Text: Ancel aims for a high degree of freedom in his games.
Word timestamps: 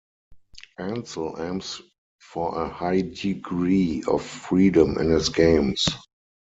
Ancel 0.79 1.39
aims 1.39 1.79
for 2.19 2.59
a 2.63 2.67
high 2.67 3.01
degree 3.01 4.01
of 4.07 4.23
freedom 4.23 4.97
in 4.97 5.11
his 5.11 5.29
games. 5.29 5.87